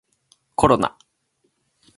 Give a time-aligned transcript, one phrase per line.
[0.55, 0.97] コロナ